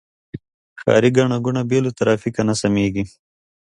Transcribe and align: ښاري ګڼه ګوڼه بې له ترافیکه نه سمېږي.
ښاري 0.81 1.09
ګڼه 1.17 1.37
ګوڼه 1.45 1.63
بې 1.69 1.79
له 1.85 1.91
ترافیکه 1.99 2.41
نه 2.49 2.55
سمېږي. 2.61 3.03